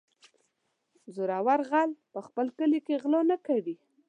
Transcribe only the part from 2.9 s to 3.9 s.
غلا نه کوي.